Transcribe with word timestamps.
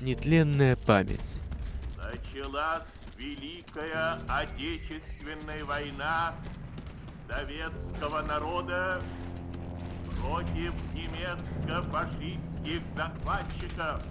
Нетленная 0.00 0.76
память. 0.76 1.40
Началась 1.96 2.84
Великая 3.16 4.20
Отечественная 4.28 5.64
война 5.64 6.36
советского 7.28 8.22
народа 8.22 9.02
против 10.20 10.72
немецко-фашистских 10.94 12.80
захватчиков. 12.94 14.04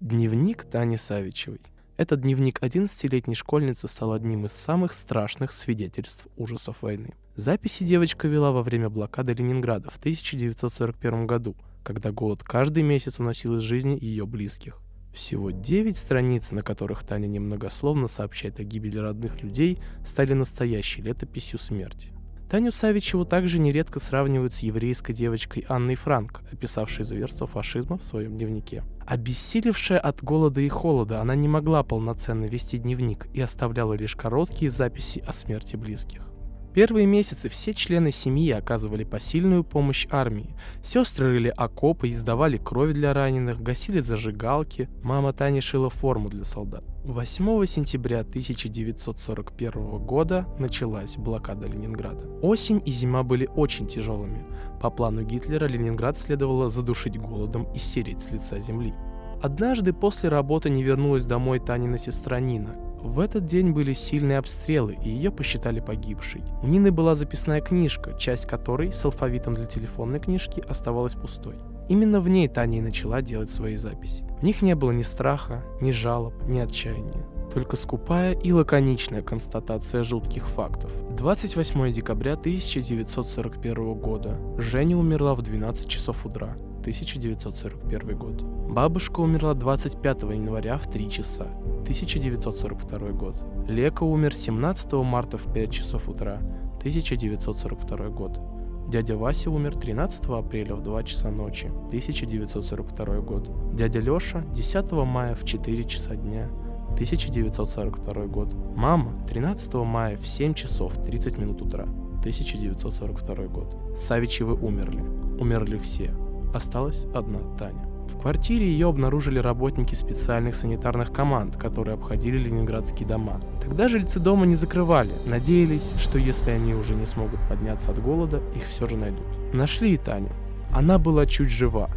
Дневник 0.00 0.64
Тани 0.64 0.96
Савичевой. 0.96 1.60
Этот 1.96 2.22
дневник 2.22 2.60
11-летней 2.60 3.36
школьницы 3.36 3.86
стал 3.86 4.12
одним 4.12 4.46
из 4.46 4.52
самых 4.52 4.94
страшных 4.94 5.52
свидетельств 5.52 6.26
ужасов 6.36 6.82
войны. 6.82 7.14
Записи 7.36 7.84
девочка 7.84 8.26
вела 8.26 8.50
во 8.50 8.64
время 8.64 8.90
блокады 8.90 9.32
Ленинграда 9.32 9.90
в 9.90 9.98
1941 9.98 11.28
году, 11.28 11.54
когда 11.82 12.12
голод 12.12 12.42
каждый 12.42 12.82
месяц 12.82 13.18
уносил 13.18 13.56
из 13.56 13.62
жизни 13.62 13.98
ее 14.00 14.26
близких. 14.26 14.78
Всего 15.12 15.50
9 15.50 15.96
страниц, 15.96 16.52
на 16.52 16.62
которых 16.62 17.04
Таня 17.04 17.26
немногословно 17.26 18.08
сообщает 18.08 18.60
о 18.60 18.64
гибели 18.64 18.96
родных 18.96 19.42
людей, 19.42 19.78
стали 20.06 20.32
настоящей 20.32 21.02
летописью 21.02 21.58
смерти. 21.58 22.10
Таню 22.50 22.70
Савичеву 22.70 23.24
также 23.24 23.58
нередко 23.58 23.98
сравнивают 23.98 24.52
с 24.52 24.58
еврейской 24.58 25.12
девочкой 25.14 25.64
Анной 25.68 25.94
Франк, 25.94 26.42
описавшей 26.52 27.04
зверство 27.04 27.46
фашизма 27.46 27.96
в 27.98 28.04
своем 28.04 28.36
дневнике. 28.36 28.84
Обессилевшая 29.06 29.98
от 29.98 30.22
голода 30.22 30.60
и 30.60 30.68
холода, 30.68 31.20
она 31.20 31.34
не 31.34 31.48
могла 31.48 31.82
полноценно 31.82 32.44
вести 32.44 32.78
дневник 32.78 33.26
и 33.32 33.40
оставляла 33.40 33.94
лишь 33.94 34.16
короткие 34.16 34.70
записи 34.70 35.24
о 35.26 35.32
смерти 35.32 35.76
близких. 35.76 36.31
Первые 36.74 37.04
месяцы 37.04 37.50
все 37.50 37.74
члены 37.74 38.12
семьи 38.12 38.50
оказывали 38.50 39.04
посильную 39.04 39.62
помощь 39.62 40.06
армии. 40.10 40.54
Сестры 40.82 41.28
рыли 41.28 41.52
окопы, 41.54 42.08
издавали 42.08 42.56
кровь 42.56 42.94
для 42.94 43.12
раненых, 43.12 43.62
гасили 43.62 44.00
зажигалки. 44.00 44.88
Мама 45.02 45.34
Тани 45.34 45.60
шила 45.60 45.90
форму 45.90 46.30
для 46.30 46.46
солдат. 46.46 46.82
8 47.04 47.66
сентября 47.66 48.20
1941 48.20 49.98
года 49.98 50.46
началась 50.58 51.16
блокада 51.16 51.66
Ленинграда. 51.66 52.26
Осень 52.40 52.80
и 52.86 52.90
зима 52.90 53.22
были 53.22 53.50
очень 53.54 53.86
тяжелыми. 53.86 54.46
По 54.80 54.88
плану 54.88 55.24
Гитлера 55.24 55.66
Ленинград 55.66 56.16
следовало 56.16 56.70
задушить 56.70 57.18
голодом 57.18 57.68
и 57.74 57.78
стереть 57.78 58.20
с 58.20 58.30
лица 58.30 58.58
земли. 58.60 58.94
Однажды 59.42 59.92
после 59.92 60.30
работы 60.30 60.70
не 60.70 60.82
вернулась 60.82 61.24
домой 61.24 61.58
Танина 61.58 61.98
сестра 61.98 62.40
Нина. 62.40 62.76
В 63.02 63.18
этот 63.18 63.44
день 63.44 63.72
были 63.72 63.92
сильные 63.94 64.38
обстрелы, 64.38 64.96
и 65.04 65.10
ее 65.10 65.32
посчитали 65.32 65.80
погибшей. 65.80 66.42
У 66.62 66.68
Нины 66.68 66.92
была 66.92 67.16
записная 67.16 67.60
книжка, 67.60 68.14
часть 68.16 68.46
которой 68.46 68.92
с 68.92 69.04
алфавитом 69.04 69.54
для 69.54 69.66
телефонной 69.66 70.20
книжки 70.20 70.62
оставалась 70.68 71.14
пустой. 71.14 71.56
Именно 71.88 72.20
в 72.20 72.28
ней 72.28 72.46
Таня 72.46 72.78
и 72.78 72.80
начала 72.80 73.20
делать 73.20 73.50
свои 73.50 73.76
записи. 73.76 74.24
В 74.40 74.44
них 74.44 74.62
не 74.62 74.74
было 74.76 74.92
ни 74.92 75.02
страха, 75.02 75.64
ни 75.80 75.90
жалоб, 75.90 76.34
ни 76.44 76.60
отчаяния. 76.60 77.26
Только 77.52 77.76
скупая 77.76 78.32
и 78.32 78.52
лаконичная 78.52 79.20
констатация 79.20 80.04
жутких 80.04 80.48
фактов. 80.48 80.90
28 81.16 81.92
декабря 81.92 82.34
1941 82.34 83.94
года. 83.94 84.38
Женя 84.56 84.96
умерла 84.96 85.34
в 85.34 85.42
12 85.42 85.88
часов 85.88 86.24
утра. 86.24 86.56
1941 86.82 88.18
год. 88.18 88.42
Бабушка 88.42 89.20
умерла 89.20 89.54
25 89.54 90.22
января 90.22 90.76
в 90.76 90.90
3 90.90 91.10
часа. 91.10 91.46
1942 91.82 93.10
год. 93.12 93.40
Лека 93.68 94.02
умер 94.02 94.34
17 94.34 94.92
марта 94.94 95.38
в 95.38 95.52
5 95.52 95.70
часов 95.70 96.08
утра, 96.08 96.40
1942 96.78 98.08
год. 98.08 98.40
Дядя 98.88 99.16
Вася 99.16 99.50
умер 99.50 99.76
13 99.76 100.26
апреля 100.26 100.74
в 100.74 100.82
2 100.82 101.02
часа 101.04 101.30
ночи, 101.30 101.68
1942 101.86 103.20
год. 103.20 103.50
Дядя 103.74 104.00
Лёша 104.00 104.44
10 104.52 104.92
мая 104.92 105.34
в 105.36 105.44
4 105.44 105.84
часа 105.84 106.16
дня, 106.16 106.50
1942 106.94 108.26
год. 108.26 108.54
Мама 108.76 109.24
13 109.28 109.74
мая 109.74 110.16
в 110.16 110.26
7 110.26 110.54
часов 110.54 110.94
30 111.04 111.38
минут 111.38 111.62
утра, 111.62 111.84
1942 112.18 113.46
год. 113.46 113.76
Савичевы 113.96 114.54
умерли. 114.54 115.00
Умерли 115.40 115.78
все. 115.78 116.10
Осталась 116.54 117.06
одна 117.14 117.38
Таня. 117.58 117.86
В 118.08 118.20
квартире 118.20 118.66
ее 118.66 118.88
обнаружили 118.88 119.38
работники 119.38 119.94
специальных 119.94 120.54
санитарных 120.54 121.12
команд, 121.12 121.56
которые 121.56 121.94
обходили 121.94 122.36
ленинградские 122.38 123.08
дома. 123.08 123.40
Тогда 123.60 123.88
жильцы 123.88 124.20
дома 124.20 124.44
не 124.44 124.54
закрывали, 124.54 125.12
надеялись, 125.24 125.92
что 125.98 126.18
если 126.18 126.50
они 126.50 126.74
уже 126.74 126.94
не 126.94 127.06
смогут 127.06 127.40
подняться 127.48 127.90
от 127.90 128.02
голода, 128.02 128.40
их 128.54 128.66
все 128.68 128.86
же 128.86 128.96
найдут. 128.96 129.26
Нашли 129.52 129.94
и 129.94 129.96
Таню. 129.96 130.30
Она 130.70 130.98
была 130.98 131.26
чуть 131.26 131.50
жива, 131.50 131.88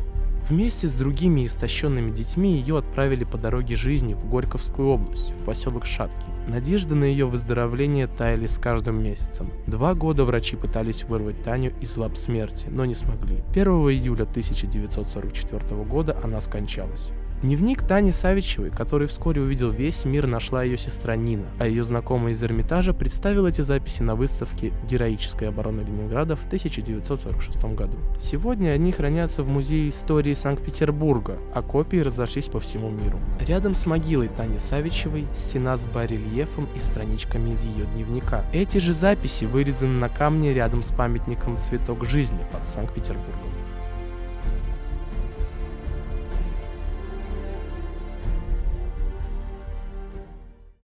Вместе 0.47 0.87
с 0.87 0.93
другими 0.93 1.47
истощенными 1.47 2.11
детьми 2.11 2.57
ее 2.59 2.77
отправили 2.77 3.23
по 3.23 3.35
дороге 3.35 3.75
жизни 3.75 4.13
в 4.13 4.29
Горьковскую 4.29 4.89
область, 4.89 5.31
в 5.31 5.43
поселок 5.43 5.87
Шатки. 5.87 6.27
Надежды 6.47 6.93
на 6.93 7.05
ее 7.05 7.25
выздоровление 7.25 8.05
таяли 8.05 8.45
с 8.45 8.59
каждым 8.59 9.03
месяцем. 9.03 9.51
Два 9.65 9.95
года 9.95 10.23
врачи 10.23 10.55
пытались 10.55 11.03
вырвать 11.03 11.41
Таню 11.41 11.73
из 11.81 11.97
лап 11.97 12.15
смерти, 12.15 12.67
но 12.69 12.85
не 12.85 12.93
смогли. 12.93 13.43
1 13.55 13.65
июля 13.65 14.23
1944 14.23 15.83
года 15.83 16.15
она 16.23 16.39
скончалась. 16.41 17.09
Дневник 17.41 17.85
Тани 17.85 18.11
Савичевой, 18.11 18.71
который 18.71 19.07
вскоре 19.07 19.41
увидел 19.41 19.69
весь 19.69 20.05
мир, 20.05 20.25
нашла 20.25 20.63
ее 20.63 20.77
сестра 20.77 21.15
Нина, 21.15 21.45
а 21.59 21.67
ее 21.67 21.83
знакомая 21.83 22.33
из 22.33 22.41
Эрмитажа 22.41 22.93
представила 22.93 23.47
эти 23.47 23.61
записи 23.61 24.01
на 24.01 24.15
выставке 24.15 24.71
«Героическая 24.89 25.49
оборона 25.49 25.81
Ленинграда» 25.81 26.37
в 26.37 26.45
1946 26.45 27.65
году. 27.75 27.97
Сегодня 28.17 28.69
они 28.69 28.91
хранятся 28.93 29.43
в 29.43 29.49
Музее 29.49 29.89
истории 29.89 30.33
Санкт-Петербурга, 30.33 31.37
а 31.53 31.61
копии 31.61 31.97
разошлись 31.97 32.47
по 32.47 32.61
всему 32.61 32.89
миру. 32.89 33.19
Рядом 33.41 33.75
с 33.75 33.85
могилой 33.85 34.29
Тани 34.29 34.57
Савичевой 34.57 35.27
стена 35.35 35.75
с 35.75 35.85
барельефом 35.85 36.69
и 36.73 36.79
страничками 36.79 37.51
из 37.51 37.65
ее 37.65 37.85
дневника. 37.93 38.45
Эти 38.53 38.77
же 38.77 38.93
записи 38.93 39.43
вырезаны 39.43 39.99
на 39.99 40.07
камне 40.07 40.53
рядом 40.53 40.83
с 40.83 40.91
памятником 40.93 41.57
«Цветок 41.57 42.05
жизни» 42.05 42.39
под 42.51 42.65
Санкт-Петербургом. 42.65 43.64